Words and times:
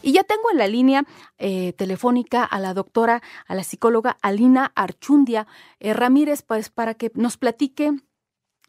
Y 0.00 0.12
ya 0.12 0.24
tengo 0.24 0.50
en 0.50 0.56
la 0.56 0.66
línea 0.66 1.04
eh, 1.36 1.74
telefónica 1.74 2.42
a 2.42 2.58
la 2.58 2.72
doctora, 2.72 3.22
a 3.46 3.54
la 3.54 3.62
psicóloga 3.62 4.16
Alina 4.22 4.72
Archundia 4.74 5.46
eh, 5.78 5.92
Ramírez, 5.92 6.40
pues 6.40 6.70
para 6.70 6.94
que 6.94 7.12
nos 7.14 7.36
platique 7.36 7.92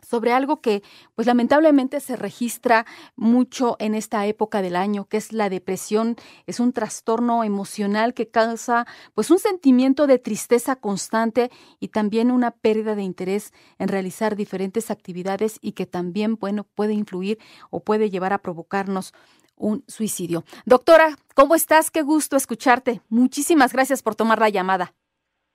sobre 0.06 0.32
algo 0.32 0.62
que 0.62 0.84
pues 1.16 1.28
lamentablemente 1.28 2.00
se 2.00 2.16
registra 2.16 2.86
mucho 3.16 3.76
en 3.80 3.96
esta 3.96 4.26
época 4.26 4.62
del 4.62 4.76
año, 4.76 5.06
que 5.06 5.18
es 5.18 5.34
la 5.34 5.50
depresión, 5.50 6.16
es 6.46 6.60
un 6.60 6.74
trastorno 6.74 7.44
emocional 7.44 8.14
que 8.14 8.30
causa 8.30 8.86
pues 9.14 9.32
un 9.32 9.40
sentimiento 9.40 10.08
de 10.08 10.20
tristeza 10.20 10.76
constante 10.76 11.52
y 11.80 11.90
también 11.90 12.32
una 12.32 12.52
pérdida 12.52 12.96
de 12.96 13.04
interés 13.04 13.54
en 13.80 13.88
realizar 13.88 14.36
diferentes 14.36 14.92
actividades 14.92 15.58
y 15.62 15.74
que 15.74 15.86
también 15.86 16.36
bueno 16.36 16.64
puede 16.64 16.94
influir 16.94 17.40
o 17.70 17.82
puede 17.82 18.10
llevar 18.10 18.34
a 18.34 18.40
provocarnos 18.40 19.14
un 19.58 19.84
suicidio. 19.88 20.44
Doctora, 20.66 21.18
¿cómo 21.34 21.56
estás? 21.56 21.92
Qué 21.92 22.02
gusto 22.02 22.36
escucharte. 22.36 23.02
Muchísimas 23.10 23.74
gracias 23.74 24.04
por 24.04 24.16
tomar 24.16 24.40
la 24.40 24.50
llamada. 24.50 24.94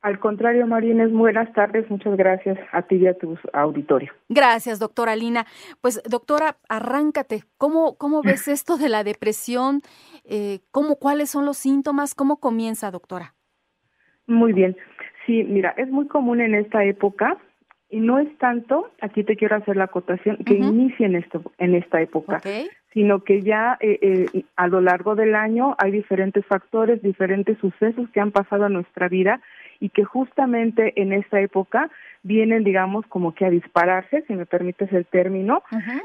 Al 0.03 0.19
contrario, 0.19 0.67
Marines, 0.67 1.13
buenas 1.13 1.53
tardes. 1.53 1.91
Muchas 1.91 2.17
gracias 2.17 2.59
a 2.73 2.83
ti 2.83 2.97
y 2.97 3.07
a 3.07 3.15
tu 3.15 3.37
auditorio. 3.53 4.11
Gracias, 4.31 4.79
doctora 4.79 5.15
Lina. 5.15 5.45
Pues, 5.83 6.03
doctora, 6.09 6.57
arráncate. 6.71 7.45
¿Cómo, 7.59 7.97
cómo 7.99 8.23
ves 8.23 8.49
esto 8.49 8.79
de 8.79 8.89
la 8.89 9.05
depresión? 9.05 9.83
Eh, 10.25 10.61
¿cómo, 10.71 10.97
¿Cuáles 10.97 11.31
son 11.31 11.45
los 11.45 11.59
síntomas? 11.59 12.15
¿Cómo 12.15 12.39
comienza, 12.39 12.91
doctora? 12.91 13.35
Muy 14.27 14.55
bien. 14.55 14.77
Sí, 15.27 15.45
mira, 15.45 15.75
es 15.77 15.91
muy 15.91 16.07
común 16.07 16.41
en 16.41 16.55
esta 16.55 16.83
época 16.85 17.37
y 17.91 18.01
no 18.01 18.19
es 18.21 18.39
tanto, 18.39 18.91
aquí 19.01 19.25
te 19.25 19.37
quiero 19.37 19.57
hacer 19.57 19.77
la 19.77 19.85
acotación, 19.85 20.39
que 20.47 20.55
inicie 20.55 21.07
en, 21.07 21.17
esto, 21.17 21.43
en 21.59 21.75
esta 21.75 22.01
época, 22.01 22.41
sino 22.93 23.25
que 23.25 23.43
ya 23.43 23.77
eh, 23.81 23.99
eh, 24.01 24.45
a 24.55 24.69
lo 24.69 24.81
largo 24.81 25.17
del 25.17 25.35
año 25.35 25.75
hay 25.77 25.91
diferentes 25.91 26.47
factores, 26.47 27.03
diferentes 27.03 27.59
sucesos 27.59 28.09
que 28.11 28.21
han 28.21 28.31
pasado 28.31 28.65
a 28.65 28.69
nuestra 28.69 29.09
vida 29.09 29.41
y 29.81 29.89
que 29.89 30.05
justamente 30.05 30.93
en 31.01 31.13
esta 31.13 31.41
época 31.41 31.91
vienen, 32.23 32.65
digamos, 32.65 33.07
como 33.07 33.35
que 33.35 33.47
a 33.47 33.51
dispararse, 33.51 34.23
si 34.29 34.35
me 34.35 34.47
permites 34.47 34.93
el 34.93 35.07
término, 35.07 35.63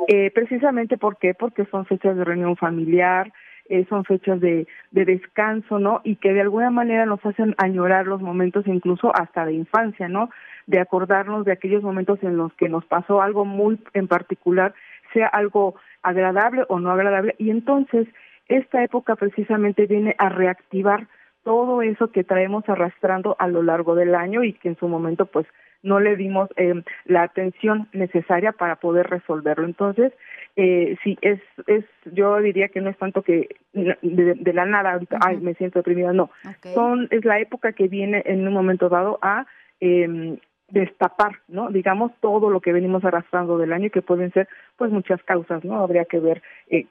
eh, 0.08 0.32
precisamente 0.32 0.98
¿por 0.98 1.18
qué? 1.18 1.34
porque 1.34 1.66
son 1.66 1.86
fechas 1.86 2.16
de 2.16 2.24
reunión 2.24 2.56
familiar, 2.56 3.32
eh, 3.68 3.86
son 3.90 4.06
fechas 4.06 4.40
de, 4.40 4.68
de 4.92 5.06
descanso, 5.06 5.80
¿no? 5.80 6.02
Y 6.04 6.18
que 6.18 6.34
de 6.34 6.42
alguna 6.42 6.70
manera 6.70 7.06
nos 7.06 7.26
hacen 7.26 7.56
añorar 7.58 8.06
los 8.06 8.22
momentos 8.22 8.66
incluso 8.68 9.12
hasta 9.16 9.46
de 9.46 9.54
infancia, 9.54 10.08
¿no? 10.08 10.30
De 10.68 10.80
acordarnos 10.80 11.46
de 11.46 11.52
aquellos 11.52 11.82
momentos 11.82 12.20
en 12.22 12.38
los 12.38 12.54
que 12.54 12.70
nos 12.70 12.86
pasó 12.86 13.22
algo 13.22 13.44
muy 13.44 13.80
en 13.94 14.08
particular, 14.08 14.76
sea 15.14 15.28
algo 15.28 15.76
agradable 16.04 16.64
o 16.70 16.80
no 16.80 16.92
agradable, 16.92 17.36
y 17.40 17.50
entonces 17.50 18.08
esta 18.48 18.84
época 18.84 19.16
precisamente 19.16 19.88
viene 19.88 20.16
a 20.20 20.30
reactivar 20.30 21.08
todo 21.46 21.84
eso 21.84 22.12
que 22.12 22.24
traemos 22.24 22.68
arrastrando 22.68 23.36
a 23.40 23.48
lo 23.48 23.62
largo 23.62 23.96
del 23.96 24.16
año 24.16 24.44
y 24.44 24.54
que 24.54 24.68
en 24.68 24.78
su 24.78 24.88
momento 24.88 25.28
pues 25.28 25.46
no 25.84 26.00
le 26.00 26.16
dimos 26.16 26.50
eh, 26.58 26.82
la 27.06 27.22
atención 27.22 27.88
necesaria 27.94 28.52
para 28.52 28.78
poder 28.78 29.08
resolverlo. 29.08 29.66
Entonces, 29.66 30.12
eh, 30.56 30.98
sí, 31.04 31.18
es, 31.22 31.40
es, 31.68 31.86
yo 32.12 32.38
diría 32.40 32.70
que 32.70 32.82
no 32.82 32.90
es 32.90 32.98
tanto 32.98 33.22
que 33.22 33.56
de, 33.74 34.54
la 34.54 34.66
nada 34.66 34.94
ahorita, 34.94 35.20
ay, 35.24 35.38
me 35.38 35.54
siento 35.54 35.80
deprimida, 35.80 36.12
no. 36.12 36.32
Son, 36.74 37.08
es 37.12 37.24
la 37.24 37.40
época 37.40 37.74
que 37.74 37.88
viene 37.88 38.24
en 38.26 38.48
un 38.48 38.54
momento 38.54 38.90
dado 38.90 39.20
a 39.22 39.46
eh, 39.80 40.40
destapar, 40.70 41.42
¿no? 41.48 41.70
Digamos, 41.70 42.12
todo 42.20 42.50
lo 42.50 42.60
que 42.60 42.74
venimos 42.74 43.06
arrastrando 43.06 43.60
del 43.60 43.72
año 43.72 43.86
y 43.86 43.92
que 43.92 44.02
pueden 44.02 44.34
ser, 44.34 44.48
pues, 44.78 44.90
muchas 44.92 45.22
causas, 45.22 45.64
¿no? 45.64 45.80
Habría 45.80 46.06
que 46.06 46.20
ver 46.20 46.42
eh, 46.72 46.88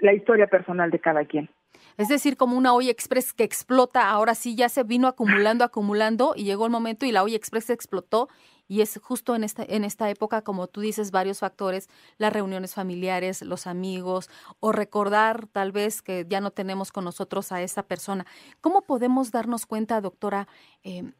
la 0.00 0.12
historia 0.12 0.46
personal 0.46 0.92
de 0.92 1.00
cada 1.00 1.24
quien. 1.24 1.48
Es 1.96 2.08
decir, 2.08 2.36
como 2.36 2.58
una 2.58 2.74
olla 2.74 2.90
express 2.90 3.32
que 3.32 3.44
explota, 3.44 4.10
ahora 4.10 4.34
sí 4.34 4.54
ya 4.54 4.68
se 4.68 4.82
vino 4.82 5.08
acumulando, 5.08 5.64
acumulando 5.64 6.34
y 6.36 6.44
llegó 6.44 6.66
el 6.66 6.72
momento 6.72 7.06
y 7.06 7.12
la 7.12 7.22
olla 7.22 7.36
express 7.36 7.70
explotó 7.70 8.28
y 8.68 8.80
es 8.80 8.98
justo 9.02 9.34
en 9.34 9.44
esta, 9.44 9.64
en 9.66 9.84
esta 9.84 10.10
época, 10.10 10.42
como 10.42 10.66
tú 10.66 10.80
dices, 10.80 11.10
varios 11.10 11.38
factores, 11.38 11.88
las 12.18 12.32
reuniones 12.32 12.74
familiares, 12.74 13.42
los 13.42 13.66
amigos 13.66 14.28
o 14.60 14.72
recordar 14.72 15.46
tal 15.46 15.72
vez 15.72 16.02
que 16.02 16.26
ya 16.28 16.40
no 16.40 16.50
tenemos 16.50 16.92
con 16.92 17.04
nosotros 17.04 17.52
a 17.52 17.62
esa 17.62 17.84
persona. 17.84 18.26
¿Cómo 18.60 18.82
podemos 18.82 19.30
darnos 19.30 19.66
cuenta, 19.66 20.00
doctora? 20.00 20.48
Eh, 20.82 21.12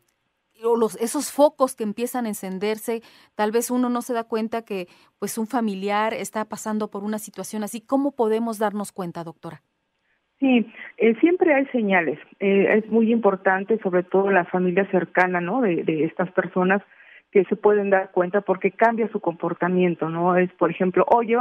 los, 0.60 0.96
esos 0.96 1.30
focos 1.30 1.74
que 1.74 1.84
empiezan 1.84 2.26
a 2.26 2.28
encenderse, 2.28 3.02
tal 3.34 3.52
vez 3.52 3.70
uno 3.70 3.88
no 3.88 4.02
se 4.02 4.14
da 4.14 4.24
cuenta 4.24 4.62
que 4.62 4.88
pues 5.18 5.38
un 5.38 5.46
familiar 5.46 6.14
está 6.14 6.44
pasando 6.46 6.90
por 6.90 7.04
una 7.04 7.18
situación 7.18 7.62
así. 7.62 7.80
¿Cómo 7.80 8.12
podemos 8.12 8.58
darnos 8.58 8.90
cuenta, 8.92 9.22
doctora? 9.22 9.62
Sí, 10.38 10.70
eh, 10.98 11.14
siempre 11.20 11.54
hay 11.54 11.66
señales. 11.66 12.19
Eh, 12.41 12.66
es 12.78 12.91
muy 12.91 13.10
importante, 13.10 13.78
sobre 13.78 14.02
todo 14.02 14.30
la 14.30 14.44
familia 14.44 14.84
cercana, 14.91 15.41
¿no? 15.41 15.62
De, 15.62 15.82
de 15.82 16.04
estas 16.04 16.30
personas 16.32 16.82
que 17.32 17.44
se 17.44 17.56
pueden 17.56 17.91
dar 17.91 18.10
cuenta 18.10 18.42
porque 18.42 18.70
cambia 18.70 19.08
su 19.08 19.20
comportamiento, 19.20 20.08
¿no? 20.08 20.36
Es, 20.36 20.50
por 20.52 20.70
ejemplo, 20.70 21.04
oye, 21.08 21.36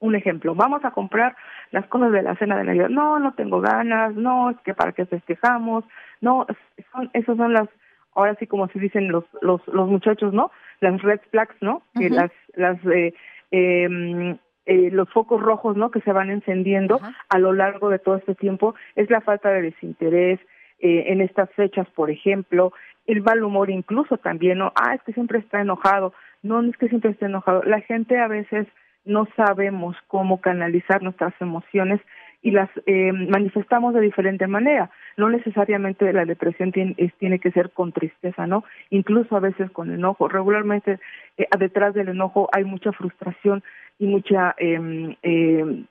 un 0.00 0.14
ejemplo, 0.14 0.54
vamos 0.54 0.84
a 0.84 0.92
comprar 0.92 1.36
las 1.70 1.86
cosas 1.86 2.12
de 2.12 2.22
la 2.22 2.36
cena 2.36 2.56
de 2.56 2.64
Navidad. 2.64 2.88
No, 2.88 3.18
no 3.18 3.34
tengo 3.34 3.60
ganas, 3.60 4.14
no, 4.14 4.50
es 4.50 4.56
que 4.64 4.74
para 4.74 4.92
qué 4.92 5.06
festejamos, 5.06 5.84
no, 6.20 6.46
son, 6.92 7.10
esos 7.12 7.36
son 7.36 7.52
las, 7.52 7.68
ahora 8.14 8.36
sí 8.38 8.46
como 8.46 8.68
se 8.68 8.78
dicen 8.78 9.10
los, 9.10 9.24
los, 9.42 9.66
los 9.68 9.88
muchachos, 9.88 10.32
¿no? 10.32 10.50
Las 10.80 11.00
red 11.02 11.20
flags, 11.30 11.56
¿no? 11.60 11.82
Que 11.94 12.10
las, 12.10 12.30
las, 12.54 12.78
eh, 12.86 13.12
eh, 13.50 14.38
eh, 14.68 14.90
los 14.92 15.08
focos 15.08 15.40
rojos 15.40 15.76
no 15.76 15.90
que 15.90 16.02
se 16.02 16.12
van 16.12 16.28
encendiendo 16.28 17.00
a 17.28 17.38
lo 17.38 17.54
largo 17.54 17.88
de 17.88 17.98
todo 17.98 18.16
este 18.16 18.34
tiempo 18.34 18.74
es 18.96 19.08
la 19.08 19.22
falta 19.22 19.48
de 19.48 19.62
desinterés 19.62 20.38
eh, 20.78 21.04
en 21.06 21.22
estas 21.22 21.50
fechas 21.54 21.88
por 21.94 22.10
ejemplo 22.10 22.72
el 23.06 23.22
mal 23.22 23.42
humor 23.42 23.70
incluso 23.70 24.18
también 24.18 24.58
no 24.58 24.72
ah 24.76 24.94
es 24.94 25.02
que 25.04 25.14
siempre 25.14 25.38
está 25.38 25.62
enojado 25.62 26.12
no, 26.42 26.60
no 26.60 26.70
es 26.70 26.76
que 26.76 26.88
siempre 26.88 27.12
esté 27.12 27.24
enojado 27.24 27.62
la 27.62 27.80
gente 27.80 28.18
a 28.18 28.28
veces 28.28 28.66
no 29.06 29.26
sabemos 29.36 29.96
cómo 30.06 30.40
canalizar 30.42 31.02
nuestras 31.02 31.32
emociones 31.40 32.00
y 32.42 32.52
las 32.52 32.70
eh, 32.86 33.12
manifestamos 33.12 33.94
de 33.94 34.00
diferente 34.00 34.46
manera. 34.46 34.90
No 35.16 35.28
necesariamente 35.28 36.12
la 36.12 36.24
depresión 36.24 36.70
tiene, 36.70 36.94
tiene 37.18 37.40
que 37.40 37.50
ser 37.50 37.70
con 37.70 37.92
tristeza, 37.92 38.46
¿no? 38.46 38.64
Incluso 38.90 39.36
a 39.36 39.40
veces 39.40 39.70
con 39.72 39.92
enojo. 39.92 40.28
Regularmente 40.28 41.00
eh, 41.36 41.48
detrás 41.58 41.94
del 41.94 42.10
enojo 42.10 42.48
hay 42.52 42.64
mucha 42.64 42.92
frustración 42.92 43.64
y 43.98 44.06
mucha, 44.06 44.54
eh, 44.58 45.16
eh, 45.22 45.84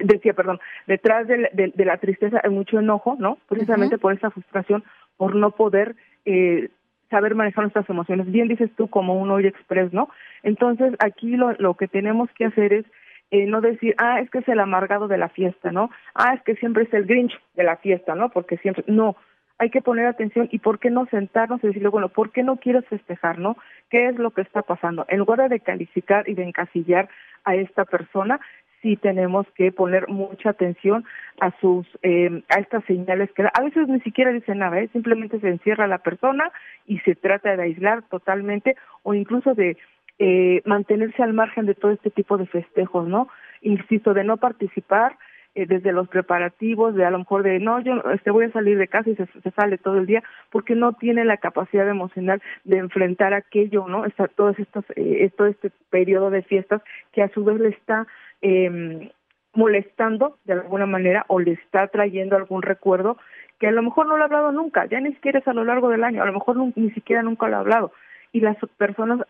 decía, 0.00 0.34
perdón, 0.34 0.60
detrás 0.86 1.26
de, 1.26 1.50
de, 1.52 1.84
la 1.84 1.98
tristeza 1.98 2.40
hay 2.42 2.50
mucho 2.50 2.78
enojo, 2.78 3.16
¿no? 3.18 3.38
Precisamente 3.48 3.98
por 3.98 4.12
esa 4.12 4.30
frustración, 4.30 4.84
por 5.16 5.34
no 5.34 5.52
poder 5.52 5.96
eh, 6.24 6.70
saber 7.10 7.34
manejar 7.34 7.64
nuestras 7.64 7.88
emociones. 7.88 8.30
Bien 8.30 8.48
dices 8.48 8.70
tú 8.76 8.88
como 8.88 9.14
un 9.20 9.30
hoy 9.30 9.46
express, 9.46 9.92
¿no? 9.92 10.08
Entonces 10.42 10.94
aquí 10.98 11.36
lo, 11.36 11.52
lo 11.52 11.74
que 11.74 11.88
tenemos 11.88 12.30
que 12.32 12.46
hacer 12.46 12.72
es 12.72 12.84
eh, 13.30 13.46
no 13.46 13.60
decir, 13.60 13.94
ah, 13.98 14.20
es 14.20 14.30
que 14.30 14.38
es 14.38 14.48
el 14.48 14.60
amargado 14.60 15.08
de 15.08 15.18
la 15.18 15.28
fiesta, 15.28 15.72
¿no? 15.72 15.90
Ah, 16.14 16.34
es 16.34 16.42
que 16.42 16.54
siempre 16.56 16.84
es 16.84 16.94
el 16.94 17.04
Grinch 17.04 17.32
de 17.54 17.64
la 17.64 17.76
fiesta, 17.78 18.14
¿no? 18.14 18.28
Porque 18.30 18.58
siempre, 18.58 18.84
no, 18.86 19.16
hay 19.58 19.70
que 19.70 19.82
poner 19.82 20.06
atención 20.06 20.48
y 20.50 20.58
por 20.58 20.78
qué 20.78 20.90
no 20.90 21.06
sentarnos 21.06 21.62
y 21.62 21.68
decirle, 21.68 21.88
bueno, 21.88 22.08
¿por 22.08 22.32
qué 22.32 22.42
no 22.42 22.56
quieres 22.56 22.84
festejar, 22.86 23.38
no? 23.38 23.56
¿Qué 23.90 24.08
es 24.08 24.16
lo 24.16 24.30
que 24.32 24.42
está 24.42 24.62
pasando? 24.62 25.04
En 25.08 25.18
lugar 25.18 25.48
de 25.48 25.60
calificar 25.60 26.28
y 26.28 26.34
de 26.34 26.44
encasillar 26.44 27.08
a 27.44 27.54
esta 27.54 27.84
persona, 27.84 28.40
sí 28.82 28.96
tenemos 28.96 29.46
que 29.54 29.72
poner 29.72 30.08
mucha 30.08 30.50
atención 30.50 31.04
a 31.40 31.52
sus 31.60 31.86
eh, 32.02 32.42
a 32.50 32.60
estas 32.60 32.84
señales 32.84 33.30
que 33.32 33.42
a 33.42 33.62
veces 33.62 33.88
ni 33.88 34.00
siquiera 34.00 34.30
dicen 34.30 34.58
nada, 34.58 34.78
¿eh? 34.78 34.88
simplemente 34.92 35.40
se 35.40 35.48
encierra 35.48 35.86
la 35.86 35.98
persona 35.98 36.52
y 36.86 36.98
se 37.00 37.14
trata 37.14 37.56
de 37.56 37.62
aislar 37.62 38.02
totalmente 38.02 38.76
o 39.02 39.14
incluso 39.14 39.54
de 39.54 39.78
eh, 40.18 40.60
mantenerse 40.66 41.22
al 41.22 41.32
margen 41.32 41.64
de 41.66 41.74
todo 41.74 41.92
este 41.92 42.10
tipo 42.10 42.36
de 42.36 42.46
festejos, 42.46 43.08
¿no? 43.08 43.28
Insisto, 43.62 44.12
de 44.14 44.24
no 44.24 44.36
participar 44.36 45.16
eh, 45.54 45.66
desde 45.66 45.92
los 45.92 46.08
preparativos, 46.08 46.94
de 46.94 47.04
a 47.04 47.10
lo 47.10 47.18
mejor 47.18 47.42
de 47.42 47.58
no, 47.58 47.80
yo 47.80 47.94
este, 48.12 48.30
voy 48.30 48.46
a 48.46 48.52
salir 48.52 48.76
de 48.78 48.88
casa 48.88 49.10
y 49.10 49.16
se, 49.16 49.26
sale 49.52 49.78
todo 49.78 49.98
el 49.98 50.06
día, 50.06 50.22
porque 50.50 50.74
no 50.74 50.94
tiene 50.94 51.24
la 51.24 51.36
capacidad 51.36 51.88
emocional 51.88 52.42
de 52.64 52.78
enfrentar 52.78 53.34
aquello, 53.34 53.86
¿no? 53.86 54.04
Está, 54.04 54.28
todos 54.28 54.58
estos, 54.58 54.84
eh, 54.96 55.30
todo 55.36 55.46
este 55.46 55.70
periodo 55.90 56.30
de 56.30 56.42
fiestas 56.42 56.82
que 57.12 57.22
a 57.22 57.28
su 57.28 57.44
vez 57.44 57.60
le 57.60 57.68
está 57.68 58.06
eh, 58.42 59.10
molestando 59.52 60.38
de 60.44 60.54
alguna 60.54 60.86
manera 60.86 61.24
o 61.28 61.38
le 61.38 61.52
está 61.52 61.86
trayendo 61.86 62.36
algún 62.36 62.62
recuerdo 62.62 63.16
que 63.60 63.68
a 63.68 63.72
lo 63.72 63.82
mejor 63.82 64.08
no 64.08 64.16
lo 64.16 64.24
ha 64.24 64.26
hablado 64.26 64.50
nunca, 64.50 64.86
ya 64.86 65.00
ni 65.00 65.12
siquiera 65.12 65.38
es 65.38 65.46
a 65.46 65.52
lo 65.52 65.64
largo 65.64 65.88
del 65.88 66.02
año, 66.02 66.22
a 66.22 66.26
lo 66.26 66.32
mejor 66.32 66.56
ni 66.74 66.90
siquiera 66.90 67.22
nunca 67.22 67.48
lo 67.48 67.56
ha 67.56 67.60
hablado 67.60 67.92
y 68.34 68.40
las 68.40 68.56
personas 68.76 69.20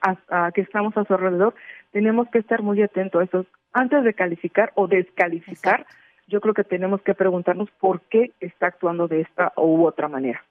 que 0.54 0.62
estamos 0.62 0.96
a 0.96 1.04
su 1.04 1.12
alrededor 1.12 1.54
tenemos 1.92 2.26
que 2.30 2.38
estar 2.38 2.62
muy 2.62 2.82
atentos 2.82 3.20
a 3.20 3.24
eso. 3.24 3.46
Antes 3.74 4.02
de 4.02 4.14
calificar 4.14 4.72
o 4.76 4.88
descalificar, 4.88 5.84
yo 6.26 6.40
creo 6.40 6.54
que 6.54 6.64
tenemos 6.64 7.02
que 7.02 7.14
preguntarnos 7.14 7.70
por 7.80 8.00
qué 8.02 8.32
está 8.40 8.66
actuando 8.66 9.08
de 9.08 9.22
esta 9.22 9.52
u 9.56 9.84
otra 9.84 10.08
manera. 10.08 10.44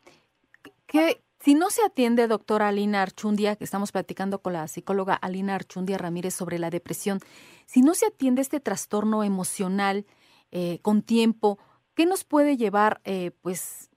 ¿Qué 0.87 1.19
Si 1.39 1.55
no 1.55 1.69
se 1.69 1.83
atiende, 1.83 2.27
doctora 2.27 2.69
Alina 2.69 3.01
Archundia, 3.01 3.55
que 3.55 3.63
estamos 3.63 3.91
platicando 3.91 4.39
con 4.39 4.53
la 4.53 4.67
psicóloga 4.67 5.15
Alina 5.15 5.55
Archundia 5.55 5.97
Ramírez 5.97 6.33
sobre 6.33 6.59
la 6.59 6.69
depresión, 6.69 7.19
si 7.65 7.81
no 7.81 7.95
se 7.95 8.05
atiende 8.05 8.41
este 8.41 8.59
trastorno 8.59 9.23
emocional 9.23 10.05
eh, 10.51 10.79
con 10.81 11.01
tiempo, 11.01 11.57
¿qué 11.95 12.05
nos 12.05 12.23
puede 12.23 12.55
llevar, 12.57 13.01
eh, 13.03 13.31
pues, 13.41 13.89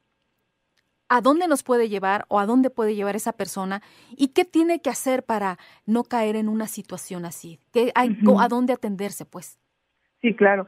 a 1.08 1.20
dónde 1.20 1.46
nos 1.46 1.62
puede 1.62 1.88
llevar 1.88 2.24
o 2.28 2.40
a 2.40 2.46
dónde 2.46 2.70
puede 2.70 2.96
llevar 2.96 3.14
esa 3.14 3.32
persona 3.32 3.80
y 4.16 4.28
qué 4.28 4.44
tiene 4.44 4.80
que 4.80 4.90
hacer 4.90 5.22
para 5.22 5.58
no 5.84 6.02
caer 6.02 6.34
en 6.34 6.48
una 6.48 6.66
situación 6.66 7.26
así? 7.26 7.60
¿Qué 7.72 7.92
hay, 7.94 8.18
¿A 8.40 8.48
dónde 8.48 8.72
atenderse, 8.72 9.24
pues? 9.24 9.60
Sí, 10.20 10.34
claro. 10.34 10.66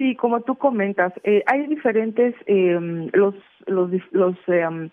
Sí, 0.00 0.16
como 0.16 0.40
tú 0.40 0.54
comentas, 0.54 1.12
eh, 1.24 1.42
hay 1.44 1.66
diferentes, 1.66 2.34
em, 2.46 3.10
los, 3.12 3.34
los, 3.66 3.90
los 4.12 4.34
em, 4.46 4.88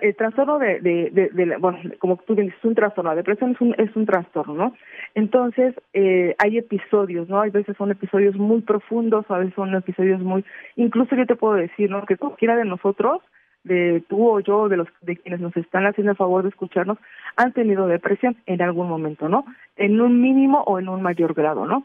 el 0.00 0.14
trastorno 0.14 0.60
de, 0.60 0.78
de, 0.78 1.10
de, 1.32 1.56
bueno, 1.56 1.80
como 1.98 2.18
tú 2.18 2.36
dices, 2.36 2.54
es 2.56 2.64
un 2.64 2.76
trastorno, 2.76 3.10
la 3.10 3.16
depresión 3.16 3.50
es 3.50 3.60
un, 3.60 3.74
es 3.76 3.96
un 3.96 4.06
trastorno, 4.06 4.54
¿no? 4.54 4.74
Entonces, 5.16 5.74
eh, 5.92 6.36
hay 6.38 6.56
episodios, 6.56 7.28
¿no? 7.28 7.40
Hay 7.40 7.50
veces 7.50 7.76
son 7.76 7.90
episodios 7.90 8.36
muy 8.36 8.60
profundos, 8.60 9.28
a 9.28 9.38
veces 9.38 9.54
son 9.54 9.74
episodios 9.74 10.20
muy, 10.20 10.44
incluso 10.76 11.16
yo 11.16 11.26
te 11.26 11.34
puedo 11.34 11.54
decir, 11.54 11.90
¿no? 11.90 12.06
Que 12.06 12.16
cualquiera 12.16 12.54
de 12.54 12.64
nosotros, 12.64 13.22
de 13.64 14.04
tú 14.08 14.24
o 14.24 14.38
yo, 14.38 14.68
de 14.68 14.76
los 14.76 14.88
de 15.00 15.16
quienes 15.16 15.40
nos 15.40 15.56
están 15.56 15.84
haciendo 15.84 16.12
el 16.12 16.16
favor 16.16 16.44
de 16.44 16.50
escucharnos, 16.50 16.98
han 17.34 17.52
tenido 17.54 17.88
depresión 17.88 18.36
en 18.46 18.62
algún 18.62 18.88
momento, 18.88 19.28
¿no? 19.28 19.44
En 19.74 20.00
un 20.00 20.22
mínimo 20.22 20.62
o 20.62 20.78
en 20.78 20.88
un 20.88 21.02
mayor 21.02 21.34
grado, 21.34 21.66
¿no? 21.66 21.82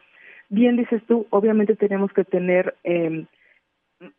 Bien 0.53 0.75
dices 0.75 1.01
tú, 1.07 1.25
obviamente 1.31 1.75
tenemos 1.75 2.13
que 2.13 2.23
tener 2.23 2.75
eh, 2.83 3.25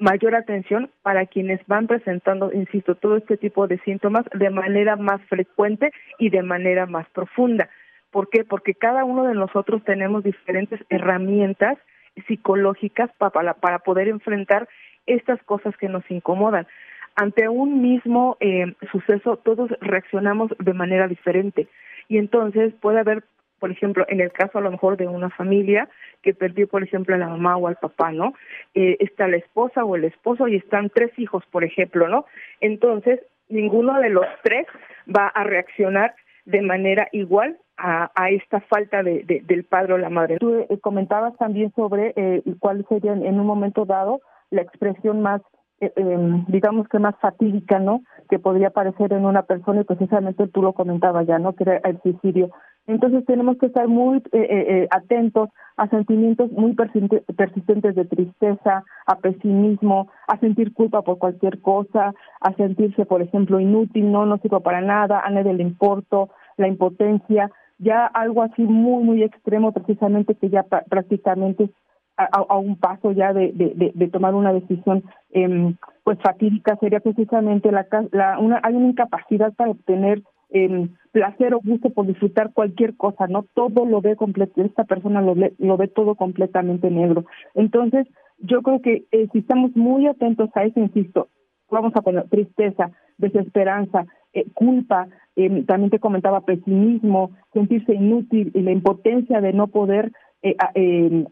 mayor 0.01 0.35
atención 0.35 0.91
para 1.03 1.27
quienes 1.27 1.65
van 1.69 1.87
presentando, 1.87 2.53
insisto, 2.53 2.97
todo 2.97 3.17
este 3.17 3.37
tipo 3.37 3.69
de 3.69 3.79
síntomas 3.85 4.25
de 4.35 4.51
manera 4.51 4.97
más 4.97 5.23
frecuente 5.29 5.93
y 6.19 6.31
de 6.31 6.43
manera 6.43 6.87
más 6.87 7.09
profunda. 7.11 7.71
¿Por 8.11 8.31
qué? 8.31 8.43
Porque 8.43 8.75
cada 8.75 9.05
uno 9.05 9.23
de 9.29 9.35
nosotros 9.35 9.85
tenemos 9.85 10.25
diferentes 10.25 10.81
herramientas 10.89 11.79
psicológicas 12.27 13.13
para, 13.17 13.55
para 13.55 13.79
poder 13.79 14.09
enfrentar 14.09 14.69
estas 15.07 15.41
cosas 15.45 15.77
que 15.77 15.89
nos 15.89 16.03
incomodan. 16.11 16.67
Ante 17.15 17.49
un 17.49 17.81
mismo 17.81 18.39
eh, 18.41 18.75
suceso, 18.91 19.37
todos 19.37 19.71
reaccionamos 19.81 20.51
de 20.59 20.75
manera 20.75 21.07
diferente 21.07 21.69
y 22.09 22.19
entonces 22.19 22.75
puede 22.81 22.99
haber 22.99 23.23
por 23.65 23.71
ejemplo, 23.71 24.05
en 24.09 24.21
el 24.21 24.31
caso 24.31 24.59
a 24.59 24.61
lo 24.61 24.71
mejor 24.71 24.99
de 24.99 25.07
una 25.07 25.31
familia 25.31 25.89
que 26.21 26.35
perdió, 26.35 26.69
por 26.69 26.83
ejemplo, 26.83 27.15
a 27.15 27.19
la 27.19 27.29
mamá 27.29 27.57
o 27.57 27.67
al 27.67 27.77
papá, 27.77 28.13
¿no? 28.13 28.35
Eh, 28.75 28.99
está 29.01 29.27
la 29.27 29.39
esposa 29.39 29.87
o 29.87 29.97
el 29.97 30.05
esposo 30.05 30.49
y 30.49 30.57
están 30.57 30.91
tres 30.91 31.19
hijos, 31.19 31.43
por 31.51 31.65
ejemplo, 31.65 32.07
¿no? 32.07 32.27
Entonces, 32.61 33.21
ninguno 33.49 33.99
de 34.01 34.11
los 34.11 34.27
tres 34.43 34.67
va 35.09 35.29
a 35.29 35.45
reaccionar 35.45 36.15
de 36.45 36.61
manera 36.61 37.09
igual 37.13 37.57
a, 37.79 38.11
a 38.15 38.29
esta 38.29 38.61
falta 38.61 39.03
de, 39.03 39.23
de, 39.23 39.41
del 39.47 39.65
padre 39.65 39.95
o 39.95 39.97
la 39.97 40.11
madre. 40.11 40.37
Tú 40.37 40.67
eh, 40.69 40.79
comentabas 40.83 41.35
también 41.39 41.73
sobre 41.75 42.13
eh, 42.17 42.43
cuál 42.59 42.85
sería 42.91 43.13
en 43.13 43.41
un 43.41 43.47
momento 43.47 43.87
dado 43.87 44.21
la 44.51 44.61
expresión 44.61 45.23
más 45.23 45.41
eh, 45.81 45.93
em, 45.97 46.45
digamos 46.47 46.89
que 46.89 46.99
más 46.99 47.17
fatídica, 47.21 47.79
¿no? 47.79 48.03
Que 48.31 48.39
podría 48.39 48.69
aparecer 48.69 49.13
en 49.13 49.25
una 49.25 49.43
persona 49.43 49.81
y 49.81 49.85
precisamente 49.85 50.47
tú 50.49 50.63
lo 50.63 50.73
comentabas 50.73 51.27
ya, 51.27 51.39
¿no? 51.39 51.55
Que 51.55 51.65
era 51.65 51.77
el 51.79 52.01
suicidio. 52.01 52.51
Entonces 52.87 53.25
tenemos 53.25 53.57
que 53.57 53.67
estar 53.67 53.89
muy 53.89 54.19
eh, 54.19 54.23
eh, 54.33 54.89
atentos 54.91 55.49
a 55.77 55.89
sentimientos 55.89 56.53
muy 56.53 56.75
persistentes 56.75 57.95
de 57.95 58.05
tristeza, 58.05 58.85
a 59.07 59.19
pesimismo, 59.19 60.09
a 60.29 60.39
sentir 60.39 60.73
culpa 60.73 61.03
por 61.03 61.19
cualquier 61.19 61.61
cosa, 61.61 62.15
a 62.41 62.53
sentirse, 62.55 63.07
por 63.07 63.23
ejemplo, 63.23 63.59
inútil, 63.59 64.13
no, 64.13 64.27
no 64.27 64.39
sirvo 64.39 64.61
para 64.61 64.83
nada, 64.83 65.21
a 65.25 65.31
nadie 65.31 65.55
le 65.55 65.63
importo, 65.63 66.29
la 66.57 66.69
impotencia, 66.69 67.51
ya 67.79 68.07
algo 68.07 68.43
así 68.43 68.63
muy, 68.63 69.03
muy 69.03 69.23
extremo 69.23 69.73
precisamente 69.73 70.35
que 70.35 70.51
ya 70.51 70.63
prácticamente 70.63 71.71
a, 72.17 72.59
un 72.59 72.77
paso 72.77 73.11
ya 73.11 73.33
de, 73.33 74.09
tomar 74.13 74.35
una 74.35 74.53
decisión 74.53 75.03
eh, 75.33 75.75
pues 76.05 76.19
fatídica 76.21 76.77
sería 76.77 77.01
precisamente 77.01 77.73
la, 77.73 77.87
la 78.13 78.39
una 78.39 78.61
hay 78.63 78.75
una 78.75 78.91
incapacidad 78.91 79.53
para 79.55 79.73
obtener 79.73 80.23
eh, 80.55 80.89
placer 81.13 81.53
o 81.53 81.61
gusto 81.61 81.91
por 81.91 82.07
disfrutar 82.07 82.53
cualquier 82.55 82.97
cosa 82.97 83.27
no 83.27 83.45
todo 83.55 83.85
lo 83.85 84.01
ve 84.01 84.17
completo 84.17 84.63
esta 84.63 84.85
persona 84.85 85.21
lo 85.21 85.35
ve, 85.35 85.53
lo 85.59 85.77
ve 85.77 85.89
todo 85.89 86.15
completamente 86.15 86.91
negro. 86.91 87.27
Entonces 87.55 88.07
yo 88.39 88.63
creo 88.63 88.81
que 88.81 89.05
eh, 89.13 89.29
si 89.33 89.39
estamos 89.41 89.77
muy 89.77 90.07
atentos 90.07 90.49
a 90.55 90.65
eso 90.65 90.81
insisto 90.81 91.29
vamos 91.71 91.93
a 91.97 92.03
poner 92.03 92.29
tristeza 92.29 92.93
desesperanza 93.19 94.07
eh, 94.33 94.47
culpa 94.55 95.09
eh, 95.37 95.65
también 95.67 95.91
te 95.91 95.99
comentaba 95.99 96.43
pesimismo 96.43 97.33
sentirse 97.53 97.95
inútil 97.95 98.53
y 98.55 98.63
la 98.63 98.71
impotencia 98.71 99.41
de 99.41 99.53
no 99.53 99.67
poder 99.67 100.13
eh, 100.43 100.57
eh, 100.75 101.25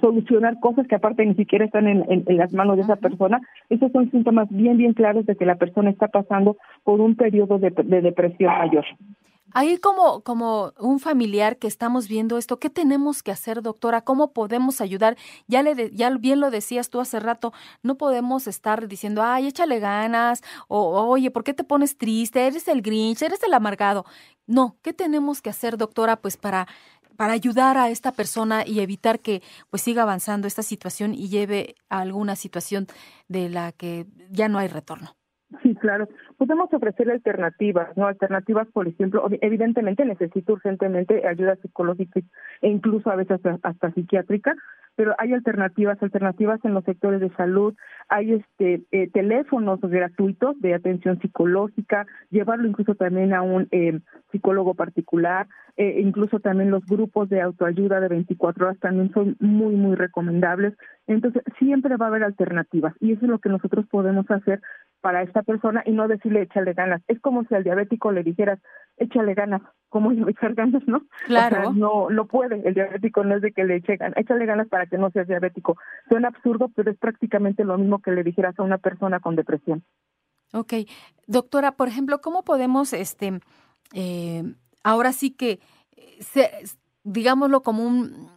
solucionar 0.00 0.58
cosas 0.60 0.86
que 0.86 0.94
aparte 0.94 1.24
ni 1.26 1.34
siquiera 1.34 1.64
están 1.64 1.86
en, 1.86 2.04
en, 2.08 2.36
las 2.36 2.52
manos 2.52 2.76
de 2.76 2.82
esa 2.82 2.96
persona, 2.96 3.40
esos 3.68 3.92
son 3.92 4.10
síntomas 4.10 4.48
bien, 4.50 4.76
bien 4.76 4.94
claros 4.94 5.26
de 5.26 5.36
que 5.36 5.46
la 5.46 5.56
persona 5.56 5.90
está 5.90 6.08
pasando 6.08 6.56
por 6.84 7.00
un 7.00 7.14
periodo 7.14 7.58
de, 7.58 7.70
depresión 7.70 8.52
mayor. 8.58 8.84
Ahí 9.54 9.76
como, 9.76 10.22
como 10.22 10.72
un 10.80 10.98
familiar 10.98 11.58
que 11.58 11.66
estamos 11.66 12.08
viendo 12.08 12.38
esto, 12.38 12.58
¿qué 12.58 12.70
tenemos 12.70 13.22
que 13.22 13.32
hacer, 13.32 13.60
doctora? 13.60 14.00
¿Cómo 14.00 14.32
podemos 14.32 14.80
ayudar? 14.80 15.18
Ya, 15.46 15.62
le 15.62 15.90
ya 15.90 16.08
bien 16.16 16.40
lo 16.40 16.50
decías 16.50 16.88
tú 16.88 17.00
hace 17.00 17.20
rato, 17.20 17.52
no 17.82 17.96
podemos 17.96 18.46
estar 18.46 18.88
diciendo, 18.88 19.22
ay, 19.22 19.48
échale 19.48 19.78
ganas, 19.78 20.42
o 20.68 21.06
oye, 21.06 21.30
¿por 21.30 21.44
qué 21.44 21.52
te 21.52 21.64
pones 21.64 21.98
triste? 21.98 22.46
Eres 22.46 22.66
el 22.66 22.80
Grinch, 22.80 23.20
eres 23.20 23.42
el 23.42 23.52
amargado. 23.52 24.06
No, 24.46 24.76
¿qué 24.80 24.94
tenemos 24.94 25.42
que 25.42 25.50
hacer, 25.50 25.76
doctora? 25.76 26.16
Pues 26.16 26.38
para 26.38 26.66
para 27.22 27.34
ayudar 27.34 27.78
a 27.78 27.88
esta 27.88 28.10
persona 28.10 28.66
y 28.66 28.80
evitar 28.80 29.20
que 29.20 29.44
pues 29.70 29.80
siga 29.80 30.02
avanzando 30.02 30.48
esta 30.48 30.64
situación 30.64 31.14
y 31.14 31.28
lleve 31.28 31.76
a 31.88 32.00
alguna 32.00 32.34
situación 32.34 32.88
de 33.28 33.48
la 33.48 33.70
que 33.70 34.08
ya 34.32 34.48
no 34.48 34.58
hay 34.58 34.66
retorno. 34.66 35.14
Sí, 35.62 35.74
claro. 35.74 36.08
Podemos 36.38 36.72
ofrecer 36.72 37.10
alternativas, 37.10 37.96
¿no? 37.96 38.06
Alternativas, 38.06 38.68
por 38.72 38.88
ejemplo, 38.88 39.26
evidentemente 39.40 40.04
necesito 40.04 40.54
urgentemente 40.54 41.26
ayuda 41.26 41.56
psicológica 41.56 42.20
e 42.60 42.68
incluso 42.68 43.10
a 43.10 43.16
veces 43.16 43.40
hasta 43.62 43.92
psiquiátrica, 43.92 44.54
pero 44.94 45.14
hay 45.18 45.32
alternativas, 45.32 46.02
alternativas 46.02 46.60
en 46.64 46.74
los 46.74 46.84
sectores 46.84 47.20
de 47.20 47.30
salud, 47.30 47.74
hay 48.08 48.34
este 48.34 48.82
eh, 48.90 49.08
teléfonos 49.10 49.80
gratuitos 49.80 50.60
de 50.60 50.74
atención 50.74 51.18
psicológica, 51.20 52.06
llevarlo 52.30 52.68
incluso 52.68 52.94
también 52.94 53.32
a 53.32 53.42
un 53.42 53.68
eh, 53.70 54.00
psicólogo 54.30 54.74
particular, 54.74 55.48
eh, 55.76 56.00
incluso 56.00 56.40
también 56.40 56.70
los 56.70 56.84
grupos 56.84 57.30
de 57.30 57.40
autoayuda 57.40 58.00
de 58.00 58.08
24 58.08 58.66
horas 58.66 58.78
también 58.80 59.10
son 59.12 59.36
muy, 59.40 59.74
muy 59.74 59.96
recomendables. 59.96 60.74
Entonces, 61.06 61.42
siempre 61.58 61.96
va 61.96 62.06
a 62.06 62.08
haber 62.08 62.24
alternativas 62.24 62.94
y 63.00 63.12
eso 63.12 63.24
es 63.24 63.30
lo 63.30 63.38
que 63.38 63.48
nosotros 63.48 63.86
podemos 63.90 64.30
hacer 64.30 64.60
para 65.02 65.22
esta 65.22 65.42
persona 65.42 65.82
y 65.84 65.92
no 65.92 66.08
decirle 66.08 66.42
échale 66.42 66.72
ganas. 66.72 67.02
Es 67.08 67.20
como 67.20 67.44
si 67.44 67.54
al 67.54 67.64
diabético 67.64 68.12
le 68.12 68.22
dijeras 68.22 68.58
échale 68.96 69.34
ganas, 69.34 69.62
¿cómo 69.88 70.12
echar 70.28 70.54
ganas, 70.54 70.82
no? 70.86 71.02
Claro. 71.26 71.72
no, 71.72 72.08
no 72.08 72.26
puede, 72.26 72.66
el 72.66 72.74
diabético 72.74 73.24
no 73.24 73.36
es 73.36 73.42
de 73.42 73.52
que 73.52 73.64
le 73.64 73.76
eche 73.76 73.96
ganas, 73.96 74.16
échale 74.16 74.46
ganas 74.46 74.68
para 74.68 74.86
que 74.86 74.98
no 74.98 75.10
seas 75.10 75.28
diabético. 75.28 75.76
Suena 76.08 76.28
absurdo, 76.28 76.70
pero 76.74 76.90
es 76.90 76.98
prácticamente 76.98 77.64
lo 77.64 77.76
mismo 77.76 78.00
que 78.00 78.12
le 78.12 78.22
dijeras 78.22 78.58
a 78.58 78.62
una 78.62 78.78
persona 78.78 79.20
con 79.20 79.36
depresión. 79.36 79.84
Ok. 80.52 80.74
Doctora, 81.26 81.72
por 81.72 81.88
ejemplo, 81.88 82.20
¿cómo 82.20 82.44
podemos, 82.44 82.92
este, 82.92 83.40
eh, 83.94 84.42
ahora 84.84 85.12
sí 85.12 85.30
que, 85.30 85.60
eh, 85.96 86.64
digámoslo 87.04 87.62
como 87.62 87.84
un, 87.84 88.30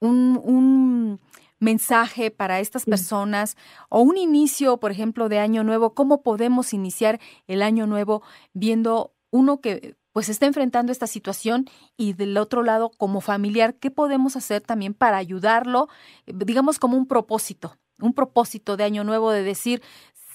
un, 0.00 0.40
un 0.42 1.20
mensaje 1.58 2.30
para 2.30 2.60
estas 2.60 2.84
personas 2.84 3.56
o 3.88 4.00
un 4.00 4.16
inicio, 4.16 4.78
por 4.78 4.90
ejemplo, 4.90 5.28
de 5.28 5.38
año 5.38 5.64
nuevo, 5.64 5.94
cómo 5.94 6.22
podemos 6.22 6.72
iniciar 6.72 7.20
el 7.46 7.62
año 7.62 7.86
nuevo 7.86 8.22
viendo 8.52 9.14
uno 9.30 9.60
que 9.60 9.96
pues 10.12 10.28
está 10.28 10.46
enfrentando 10.46 10.90
esta 10.90 11.06
situación 11.06 11.66
y 11.96 12.14
del 12.14 12.36
otro 12.38 12.62
lado 12.62 12.90
como 12.90 13.20
familiar, 13.20 13.74
¿qué 13.74 13.90
podemos 13.90 14.36
hacer 14.36 14.62
también 14.62 14.94
para 14.94 15.16
ayudarlo, 15.16 15.88
digamos 16.26 16.78
como 16.78 16.96
un 16.96 17.06
propósito, 17.06 17.76
un 18.00 18.14
propósito 18.14 18.76
de 18.76 18.84
año 18.84 19.04
nuevo 19.04 19.30
de 19.30 19.42
decir, 19.42 19.82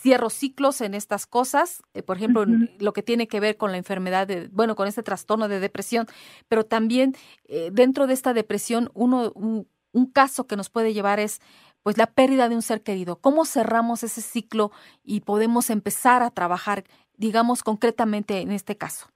cierro 0.03 0.29
ciclos 0.29 0.81
en 0.81 0.93
estas 0.93 1.25
cosas, 1.25 1.81
eh, 1.93 2.03
por 2.03 2.17
ejemplo, 2.17 2.45
lo 2.45 2.93
que 2.93 3.03
tiene 3.03 3.27
que 3.27 3.39
ver 3.39 3.55
con 3.55 3.71
la 3.71 3.77
enfermedad, 3.77 4.27
de, 4.27 4.49
bueno, 4.51 4.75
con 4.75 4.87
este 4.87 5.01
trastorno 5.01 5.47
de 5.47 5.61
depresión, 5.61 6.07
pero 6.49 6.65
también 6.65 7.15
eh, 7.45 7.69
dentro 7.71 8.05
de 8.05 8.13
esta 8.13 8.33
depresión, 8.33 8.91
uno, 8.93 9.31
un, 9.33 9.65
un, 9.93 10.05
caso 10.12 10.47
que 10.47 10.55
nos 10.55 10.69
puede 10.69 10.93
llevar 10.93 11.19
es 11.19 11.41
pues 11.83 11.97
la 11.97 12.07
pérdida 12.07 12.50
de 12.50 12.55
un 12.55 12.62
ser 12.62 12.81
querido. 12.81 13.17
¿Cómo 13.17 13.45
cerramos 13.45 14.03
ese 14.03 14.21
ciclo 14.21 14.71
y 15.03 15.21
podemos 15.21 15.69
empezar 15.69 16.23
a 16.23 16.31
trabajar, 16.31 16.83
digamos, 17.17 17.63
concretamente 17.63 18.41
en 18.41 18.51
este 18.51 18.77
caso? 18.77 19.07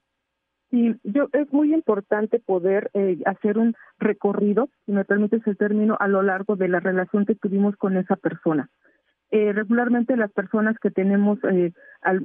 Sí, 0.69 0.95
yo 1.03 1.29
es 1.31 1.51
muy 1.53 1.73
importante 1.73 2.39
poder 2.39 2.91
eh, 2.93 3.19
hacer 3.25 3.57
un 3.57 3.73
recorrido, 3.99 4.67
si 4.85 4.91
me 4.91 5.05
permites 5.05 5.45
el 5.47 5.55
término, 5.55 5.95
a 5.99 6.09
lo 6.09 6.21
largo 6.23 6.57
de 6.57 6.67
la 6.67 6.81
relación 6.81 7.25
que 7.25 7.35
tuvimos 7.35 7.77
con 7.77 7.95
esa 7.95 8.17
persona 8.17 8.69
eh, 9.31 9.53
regularmente 9.53 10.15
las 10.15 10.31
personas 10.31 10.77
que 10.79 10.91
tenemos 10.91 11.37
eh, 11.43 11.73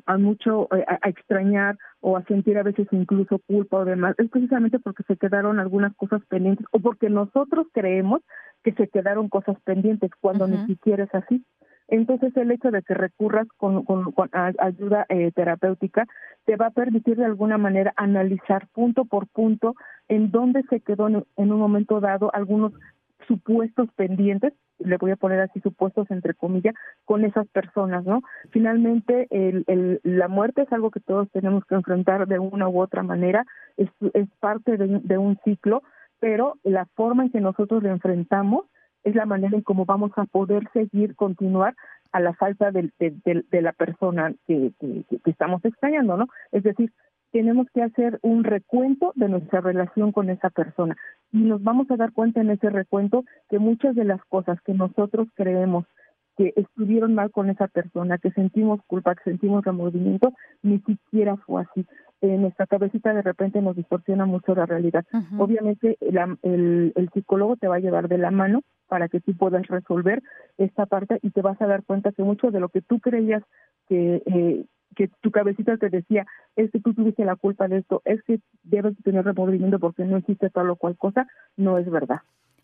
a, 0.07 0.19
mucho 0.19 0.69
eh, 0.75 0.85
a, 0.87 1.09
extrañar 1.09 1.77
o 2.01 2.17
a 2.17 2.25
sentir 2.25 2.59
a 2.59 2.63
veces 2.63 2.87
incluso 2.93 3.41
culpa 3.41 3.79
o 3.79 3.85
demás, 3.85 4.15
es 4.19 4.31
precisamente 4.31 4.79
porque 4.79 5.03
se 5.05 5.17
quedaron 5.17 5.59
algunas 5.59 5.95
cosas 5.97 6.23
pendientes 6.27 6.67
o 6.71 6.81
porque 6.81 7.11
nosotros 7.11 7.67
creemos 7.73 8.21
que 8.63 8.73
se 8.73 8.89
quedaron 8.89 9.29
cosas 9.29 9.57
pendientes 9.65 10.11
cuando 10.21 10.47
ni 10.47 10.65
siquiera 10.67 11.05
es 11.05 11.15
así. 11.15 11.45
Entonces 11.89 12.35
el 12.37 12.51
hecho 12.51 12.71
de 12.71 12.83
que 12.83 12.95
recurras 12.95 13.47
con, 13.59 13.85
con, 13.85 14.15
ayuda 14.33 15.05
eh, 15.11 15.31
terapéutica 15.33 16.07
te 16.47 16.57
va 16.57 16.69
a 16.69 16.71
permitir 16.71 17.17
de 17.17 17.27
alguna 17.27 17.59
manera 17.59 17.93
analizar 17.97 18.67
punto 18.69 19.05
por 19.05 19.29
punto 19.29 19.75
en 20.09 20.31
dónde 20.31 20.63
se 20.71 20.81
quedó 20.81 21.09
en, 21.09 21.25
un 21.37 21.59
momento 21.59 22.01
dado 22.01 22.35
algunos 22.35 22.73
supuestos 23.29 23.89
pendientes, 23.95 24.55
le 24.85 24.97
voy 24.97 25.11
a 25.11 25.17
poner 25.17 25.41
así 25.41 25.61
supuestos 25.61 26.11
entre 26.11 26.35
comillas, 26.35 26.75
con 27.05 27.25
esas 27.25 27.47
personas, 27.49 28.05
¿no? 28.05 28.23
Finalmente, 28.51 29.27
el, 29.31 30.01
la 30.03 30.29
muerte 30.29 30.63
es 30.63 30.73
algo 30.73 30.91
que 30.91 31.01
todos 31.01 31.31
tenemos 31.31 31.65
que 31.65 31.75
enfrentar 31.75 32.27
de 32.27 32.39
una 32.39 32.69
u 32.69 32.81
otra 32.81 33.03
manera, 33.03 33.45
es, 33.77 33.89
parte 34.41 34.77
de, 34.77 35.01
de 35.03 35.19
un 35.19 35.39
ciclo, 35.45 35.83
pero 36.21 36.57
la 36.63 36.87
forma 36.95 37.25
en 37.25 37.31
que 37.31 37.41
nosotros 37.41 37.83
lo 37.83 37.91
enfrentamos 37.91 38.67
es 39.05 39.15
la 39.15 39.27
manera 39.27 39.57
en 39.57 39.63
cómo 39.63 39.85
vamos 39.85 40.13
a 40.17 40.25
poder 40.25 40.69
seguir, 40.73 41.17
continuar 41.17 41.75
a 42.13 42.21
la 42.21 42.35
falta 42.35 42.71
de, 42.71 42.91
de, 42.99 43.63
la 43.63 43.73
persona 43.73 44.35
que, 44.47 44.73
que, 44.79 45.05
estamos 45.25 45.65
extrañando, 45.65 46.17
¿no? 46.17 46.29
Es 46.53 46.63
decir, 46.63 46.93
tenemos 47.33 47.67
que 47.75 47.83
hacer 47.83 48.19
un 48.23 48.45
recuento 48.45 49.13
de 49.17 49.29
nuestra 49.29 49.61
relación 49.61 50.13
con 50.13 50.31
esa 50.31 50.51
persona 50.51 50.97
y 51.33 51.39
nos 51.39 51.63
vamos 51.63 51.91
a 51.91 51.97
dar 51.97 52.13
cuenta 52.13 52.41
en 52.41 52.51
ese 52.51 52.71
recuento 52.71 53.25
que 53.49 53.59
muchas 53.59 53.95
de 53.95 54.05
las 54.05 54.23
cosas 54.27 54.61
que 54.63 54.75
nosotros 54.75 55.29
creemos 55.35 55.87
que 56.37 56.53
estuvieron 56.57 57.15
mal 57.15 57.31
con 57.31 57.51
esa 57.51 57.69
persona, 57.69 58.19
que 58.19 58.31
sentimos 58.31 58.81
culpa, 58.87 59.15
que 59.15 59.25
sentimos 59.25 59.65
remordimiento, 59.65 60.33
ni 60.63 60.79
siquiera 60.81 61.37
fue 61.37 61.63
así. 61.63 61.87
En 62.21 62.43
nuestra 62.43 62.67
cabecita 62.67 63.13
de 63.13 63.23
repente 63.23 63.61
nos 63.61 63.77
distorsiona 63.77 64.27
mucho 64.27 64.55
la 64.55 64.65
realidad. 64.65 65.05
Obviamente 65.39 65.99
el, 66.01 66.93
el, 66.95 67.11
psicólogo 67.13 67.57
te 67.57 67.67
va 67.67 67.77
a 67.77 67.81
llevar 67.81 68.09
de 68.09 68.17
la 68.17 68.31
mano 68.31 68.63
para 68.87 69.09
que 69.09 69.21
tú 69.21 69.37
puedas 69.37 69.67
resolver 69.67 70.23
esta 70.57 70.87
parte 70.87 71.19
y 71.23 71.31
te 71.31 71.43
vas 71.43 71.61
a 71.61 71.67
dar 71.67 71.83
cuenta 71.83 72.13
que 72.13 72.23
mucho 72.23 72.51
de 72.51 72.61
lo 72.61 72.69
que 72.69 72.81
tú 72.81 73.01
creías 73.01 73.43
que, 73.89 74.23
eh, 74.25 74.65
que 74.97 75.09
tu 75.21 75.31
cabecita 75.31 75.77
te 75.77 75.89
decía, 75.89 76.27
es 76.57 76.71
que 76.71 76.81
tú 76.81 76.95
tuviste 76.95 77.25
la 77.25 77.37
culpa 77.37 77.69
de 77.69 77.79
esto, 77.79 78.03
es 78.05 78.23
que 78.23 78.41
debes 78.63 78.95
tener 79.03 79.25
remordimiento 79.25 79.79
porque 79.79 80.05
no 80.05 80.19
hiciste 80.19 80.51
tal 80.51 80.71
o 80.71 80.77
cual 80.77 80.97
cosa, 80.97 81.27
no 81.57 81.79
es 81.79 81.91
verdad. 81.91 82.21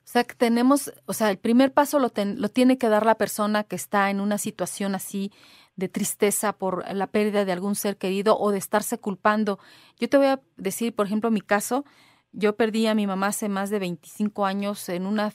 O 0.08 0.10
sea, 0.10 0.24
que 0.24 0.34
tenemos, 0.34 0.92
o 1.04 1.12
sea, 1.12 1.30
el 1.30 1.36
primer 1.36 1.72
paso 1.72 1.98
lo, 1.98 2.10
lo 2.14 2.48
tiene 2.48 2.78
que 2.78 2.88
dar 2.88 3.04
la 3.04 3.16
persona 3.16 3.64
que 3.64 3.76
está 3.76 4.10
en 4.10 4.20
una 4.20 4.38
situación 4.38 4.94
así 4.94 5.30
de 5.76 5.88
tristeza 5.88 6.54
por 6.54 6.82
la 6.94 7.06
pérdida 7.06 7.44
de 7.44 7.52
algún 7.52 7.74
ser 7.74 7.98
querido 7.98 8.38
o 8.38 8.50
de 8.50 8.58
estarse 8.58 8.98
culpando. 8.98 9.58
Yo 10.00 10.08
te 10.08 10.16
voy 10.16 10.26
a 10.26 10.40
decir, 10.56 10.94
por 10.94 11.06
ejemplo, 11.06 11.30
mi 11.30 11.42
caso, 11.42 11.84
yo 12.32 12.56
perdí 12.56 12.86
a 12.86 12.94
mi 12.94 13.06
mamá 13.06 13.28
hace 13.28 13.48
más 13.48 13.70
de 13.70 13.78
25 13.78 14.46
años 14.46 14.88
en 14.88 15.06
una 15.06 15.32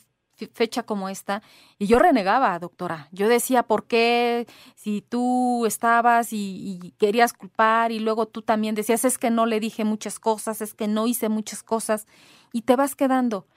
fecha 0.53 0.83
como 0.83 1.09
esta 1.09 1.41
y 1.77 1.87
yo 1.87 1.99
renegaba, 1.99 2.57
doctora. 2.59 3.09
Yo 3.11 3.27
decía, 3.27 3.63
¿por 3.63 3.85
qué 3.85 4.47
si 4.75 5.01
tú 5.01 5.65
estabas 5.65 6.29
y, 6.31 6.93
querías 6.97 7.33
culpar 7.33 7.91
y 7.91 7.99
luego 7.99 8.27
tú 8.27 8.41
también 8.41 8.75
decías, 8.75 9.05
es 9.05 9.17
que 9.17 9.29
no 9.29 9.45
le 9.45 9.59
dije 9.59 9.83
muchas 9.83 10.19
cosas, 10.19 10.61
es 10.61 10.73
que 10.73 10.87
no 10.87 11.07
hice 11.07 11.29
muchas 11.29 11.63
cosas 11.63 12.07
y 12.51 12.61
te 12.63 12.75
vas 12.75 12.95
quedando? 12.95 13.47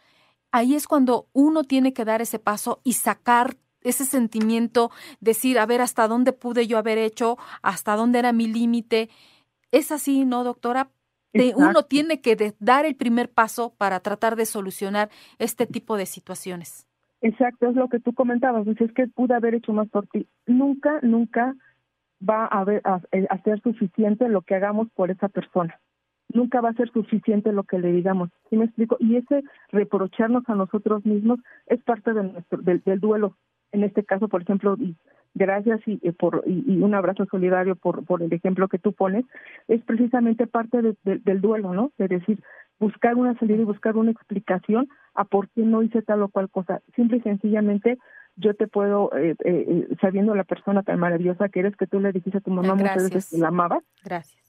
ahí 0.53 0.75
es 0.75 0.87
cuando 0.87 1.29
uno 1.35 1.65
tiene 1.65 1.93
que 1.93 2.07
dar 2.07 2.23
ese 2.23 2.39
paso 2.39 2.81
y 2.83 2.95
sacar 2.95 3.59
ese 3.83 4.05
sentimiento, 4.05 4.91
decir, 5.21 5.59
a 5.59 5.67
ver, 5.67 5.81
hasta 5.81 6.09
dónde 6.09 6.33
pude 6.33 6.67
yo 6.67 6.79
haber 6.79 6.99
hecho, 6.99 7.37
hasta 7.63 7.95
dónde 7.95 8.19
era 8.19 8.33
mi 8.33 8.47
límite. 8.47 9.11
Es 9.71 9.93
así, 9.93 10.25
¿no, 10.25 10.45
doctora? 10.45 10.91
Uno 11.33 11.83
tiene 11.83 12.21
que 12.21 12.55
dar 12.59 12.87
el 12.87 12.97
primer 12.97 13.31
paso 13.31 13.75
para 13.77 14.01
tratar 14.01 14.37
de 14.37 14.47
solucionar 14.47 15.11
este 15.39 15.67
tipo 15.67 15.97
de 15.97 16.07
situaciones. 16.07 16.87
Exacto, 17.21 17.69
es 17.69 17.77
lo 17.77 17.89
que 17.89 18.01
tú 18.01 18.13
comentabas, 18.13 18.67
es 18.67 18.93
que 18.93 19.07
pude 19.09 19.35
haber 19.35 19.55
hecho 19.55 19.73
más 19.73 19.89
por 19.89 20.07
ti. 20.07 20.27
Nunca, 20.47 21.01
nunca 21.03 21.55
va 22.27 22.45
a, 22.45 22.61
haber, 22.61 22.83
a, 22.85 23.01
a 23.31 23.43
ser 23.43 23.61
suficiente 23.63 24.29
lo 24.29 24.43
que 24.43 24.55
hagamos 24.55 24.89
por 24.95 25.11
esa 25.11 25.29
persona 25.29 25.81
nunca 26.33 26.61
va 26.61 26.71
a 26.71 26.75
ser 26.75 26.91
suficiente 26.93 27.53
lo 27.53 27.65
que 27.65 27.79
le 27.79 27.93
digamos. 27.93 28.31
¿Sí 28.51 28.57
me 28.57 28.67
explico? 28.67 28.97
Y 29.01 29.17
ese 29.17 29.43
reprocharnos 29.71 30.45
a 30.49 30.55
nosotros 30.55 31.05
mismos 31.05 31.41
es 31.67 31.83
parte 31.83 32.13
de 32.13 32.25
nuestro, 32.25 32.59
del, 32.63 32.83
duelo. 33.01 33.37
En 33.73 33.85
este 33.85 34.05
caso, 34.05 34.29
por 34.29 34.43
ejemplo, 34.43 34.77
gracias 35.37 35.81
y, 35.87 36.01
eh, 36.03 36.13
por, 36.13 36.43
y, 36.47 36.83
un 36.83 36.95
abrazo 36.95 37.27
solidario 37.31 37.77
por, 37.77 38.05
por 38.05 38.23
el 38.23 38.33
ejemplo 38.33 38.69
que 38.69 38.79
tú 38.79 38.93
pones, 38.93 39.25
es 39.69 39.83
precisamente 39.83 40.47
parte 40.47 40.79
del 41.05 41.41
duelo, 41.41 41.73
¿no? 41.73 41.93
De 41.99 42.09
decir, 42.09 42.43
buscar 42.81 43.15
una 43.15 43.39
salida 43.39 43.63
y 43.63 43.65
buscar 43.65 43.97
una 43.97 44.11
explicación 44.11 44.89
a 45.15 45.25
por 45.25 45.49
qué 45.51 45.63
no 45.63 45.83
hice 45.83 46.03
tal 46.03 46.23
o 46.23 46.29
cual 46.29 46.51
cosa. 46.51 46.83
Simple 46.95 47.19
y 47.19 47.21
sencillamente 47.21 47.99
yo 48.37 48.55
te 48.55 48.67
puedo, 48.67 49.11
eh, 49.17 49.35
eh, 49.45 49.89
sabiendo 50.01 50.35
la 50.35 50.45
persona 50.45 50.83
tan 50.83 50.99
maravillosa 50.99 51.49
que 51.49 51.61
eres, 51.61 51.77
que 51.77 51.87
tú 51.87 52.01
le 52.01 52.13
dijiste 52.13 52.39
a 52.39 52.43
tu 52.43 52.51
mamá 52.51 52.75
muchas 52.75 53.05
veces 53.05 53.31
que 53.31 53.39
la 53.39 53.49
amabas. 53.49 53.85
Gracias 54.05 54.47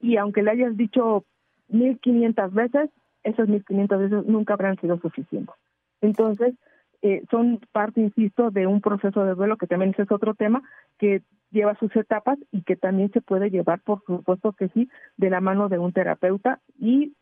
y 0.00 0.16
aunque 0.16 0.42
le 0.42 0.50
hayas 0.50 0.76
dicho 0.76 1.24
1500 1.68 2.52
veces, 2.52 2.90
esas 3.22 3.48
1500 3.48 3.98
veces 3.98 4.26
nunca 4.26 4.54
habrán 4.54 4.78
sido 4.80 4.98
suficientes. 4.98 5.54
Entonces, 6.00 6.54
eh, 7.02 7.24
son 7.30 7.60
parte, 7.72 8.00
insisto, 8.00 8.50
de 8.50 8.66
un 8.66 8.80
proceso 8.80 9.24
de 9.24 9.34
duelo 9.34 9.56
que 9.56 9.66
también 9.66 9.94
es 9.96 10.10
otro 10.10 10.34
tema 10.34 10.62
que 10.98 11.22
lleva 11.50 11.74
sus 11.76 11.94
etapas 11.96 12.38
y 12.52 12.62
que 12.62 12.76
también 12.76 13.10
se 13.12 13.20
puede 13.20 13.50
llevar, 13.50 13.80
por 13.80 14.02
supuesto 14.04 14.52
que 14.52 14.68
sí, 14.68 14.88
de 15.16 15.30
la 15.30 15.40
mano 15.40 15.68
de 15.68 15.78
un 15.78 15.92
terapeuta 15.92 16.60
y 16.78 17.14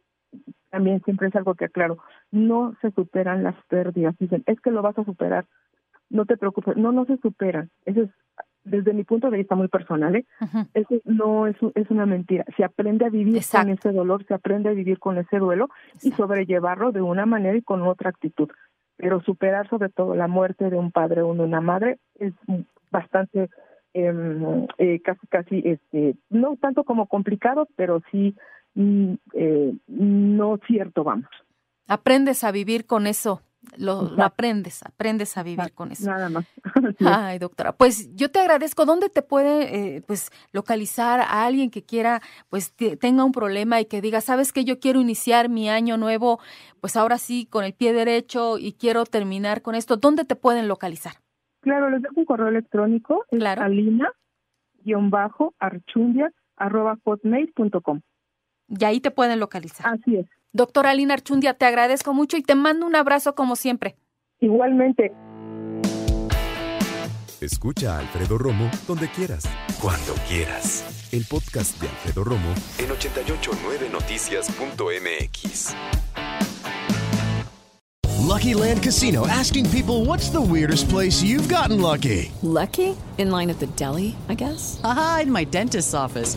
también 0.70 1.02
siempre 1.04 1.28
es 1.28 1.37
algo 1.37 1.54
que 1.54 1.66
aclaro, 1.66 1.99
no 2.30 2.75
se 2.82 2.90
superan 2.90 3.42
las 3.42 3.54
pérdidas, 3.68 4.14
dicen, 4.18 4.42
es 4.47 4.61
que 4.61 4.70
lo 4.70 4.82
vas 4.82 4.99
a 4.99 5.04
superar, 5.04 5.47
no 6.11 6.26
te 6.26 6.37
preocupes, 6.37 6.76
no, 6.76 6.92
no 6.92 7.06
se 7.06 7.16
superan, 7.18 7.70
eso 7.87 8.02
es 8.02 8.11
desde 8.64 8.92
mi 8.92 9.04
punto 9.04 9.30
de 9.30 9.38
vista 9.38 9.54
muy 9.54 9.68
personal, 9.68 10.14
¿eh? 10.16 10.26
Eso 10.75 10.97
no 11.04 11.47
es, 11.47 11.56
es 11.75 11.90
una 11.90 12.06
mentira. 12.06 12.44
Se 12.56 12.64
aprende 12.64 13.06
a 13.06 13.08
vivir 13.08 13.42
con 13.50 13.70
ese 13.70 13.92
dolor, 13.92 14.25
se 14.26 14.35
aprende 14.35 14.68
a 14.68 14.73
vivir 14.73 14.99
con 14.99 15.18
ese 15.18 15.38
duelo 15.38 15.68
y 16.02 16.11
sobrellevarlo 16.12 16.92
de 16.92 17.00
una 17.00 17.26
manera 17.26 17.56
y 17.56 17.62
con 17.62 17.82
otra 17.82 18.11
actitud. 18.11 18.50
Pero 18.99 19.23
superar 19.23 19.69
sobre 19.71 19.88
todo 19.88 20.14
la 20.14 20.28
muerte 20.28 20.69
de 20.69 20.76
un 20.76 20.93
padre 20.93 21.23
o 21.23 21.33
de 21.33 21.40
una 21.40 21.62
madre 21.62 21.99
es 22.19 22.35
bastante, 22.90 23.49
em, 23.95 24.67
eh, 24.76 25.00
casi, 25.02 25.26
casi, 25.28 25.62
este, 25.64 26.17
no 26.28 26.57
tanto 26.57 26.85
como 26.85 27.07
complicado, 27.07 27.67
pero 27.76 28.02
sí 28.11 28.37
mm, 28.75 29.14
eh, 29.33 29.75
no 29.87 30.59
cierto, 30.67 31.05
vamos. 31.05 31.31
Aprendes 31.87 32.45
a 32.45 32.52
vivir 32.52 32.85
con 32.85 33.07
eso 33.07 33.40
lo, 33.76 34.14
aprendes, 34.22 34.82
aprendes 34.82 35.36
a 35.36 35.42
vivir 35.42 35.72
con 35.74 35.92
eso. 35.92 36.06
Nada 36.06 36.28
más. 36.28 36.46
Ay, 37.04 37.38
doctora, 37.38 37.72
pues 37.72 38.14
yo 38.14 38.30
te 38.30 38.38
agradezco. 38.38 38.86
¿Dónde 38.86 39.08
te 39.08 39.22
puede 39.22 39.96
eh, 39.96 40.02
pues 40.02 40.30
localizar 40.52 41.20
a 41.20 41.44
alguien 41.44 41.70
que 41.70 41.82
quiera, 41.82 42.22
pues 42.48 42.72
tenga 43.00 43.24
un 43.24 43.32
problema 43.32 43.80
y 43.80 43.86
que 43.86 44.00
diga, 44.00 44.20
sabes 44.20 44.52
que 44.52 44.64
yo 44.64 44.78
quiero 44.78 45.00
iniciar 45.00 45.48
mi 45.48 45.68
año 45.68 45.96
nuevo, 45.96 46.38
pues 46.80 46.94
ahora 46.96 47.18
sí 47.18 47.46
con 47.46 47.64
el 47.64 47.74
pie 47.74 47.92
derecho 47.92 48.58
y 48.58 48.74
quiero 48.74 49.04
terminar 49.04 49.62
con 49.62 49.74
esto? 49.74 49.96
¿Dónde 49.96 50.24
te 50.24 50.36
pueden 50.36 50.68
localizar? 50.68 51.14
Claro, 51.60 51.90
les 51.90 52.00
dejo 52.02 52.14
un 52.16 52.24
correo 52.24 52.46
electrónico, 52.48 53.24
es 53.30 53.40
claro. 53.40 53.62
alina-archundia 53.62 56.32
arroba 56.56 56.96
hotmail.com. 57.04 58.00
Y 58.68 58.84
ahí 58.84 59.00
te 59.00 59.10
pueden 59.10 59.40
localizar. 59.40 59.86
Así 59.86 60.16
es. 60.16 60.26
Doctora 60.52 60.90
Alina 60.90 61.14
Archundia, 61.14 61.55
te 61.55 61.64
agradezco 61.67 62.14
mucho 62.14 62.37
y 62.37 62.43
te 62.43 62.55
mando 62.55 62.87
un 62.87 62.95
abrazo 62.97 63.35
como 63.35 63.57
siempre. 63.57 63.97
Igualmente. 64.40 65.12
Escucha 67.40 67.97
a 67.97 68.00
Alfredo 68.00 68.37
Romo 68.38 68.71
donde 68.87 69.09
quieras, 69.09 69.45
cuando 69.81 70.12
quieras. 70.28 71.09
El 71.12 71.25
podcast 71.25 71.81
de 71.81 71.88
Alfredo 71.88 72.25
Romo 72.25 72.52
en 72.78 72.88
889noticias.mx. 72.88 75.75
Lucky 78.28 78.52
Land 78.55 78.83
Casino 78.83 79.26
asking 79.26 79.67
people 79.71 80.05
what's 80.05 80.31
the 80.31 80.40
weirdest 80.40 80.88
place 80.90 81.23
you've 81.23 81.49
gotten 81.49 81.81
lucky? 81.81 82.31
Lucky? 82.43 82.97
In 83.19 83.31
line 83.31 83.50
at 83.50 83.59
the 83.59 83.67
deli, 83.76 84.17
I 84.28 84.35
guess. 84.35 84.81
Aha, 84.83 85.21
in 85.23 85.33
my 85.33 85.45
dentist's 85.45 85.95
office. 85.95 86.37